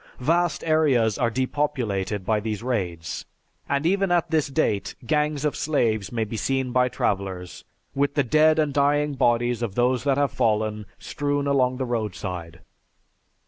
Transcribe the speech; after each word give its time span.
Vast 0.17 0.63
areas 0.63 1.19
are 1.19 1.29
depopulated 1.29 2.25
by 2.25 2.39
these 2.39 2.63
raids 2.63 3.25
and 3.69 3.85
even 3.85 4.11
at 4.11 4.31
this 4.31 4.47
date, 4.47 4.95
gangs 5.05 5.45
of 5.45 5.55
slaves 5.55 6.11
may 6.11 6.23
be 6.23 6.37
seen 6.37 6.71
by 6.71 6.89
travelers, 6.89 7.65
with 7.93 8.15
the 8.15 8.23
dead 8.23 8.57
and 8.57 8.73
dying 8.73 9.13
bodies 9.13 9.61
of 9.61 9.75
those 9.75 10.03
that 10.03 10.17
have 10.17 10.31
fallen 10.31 10.87
strewn 10.97 11.45
along 11.45 11.77
the 11.77 11.85
roadside. 11.85 12.61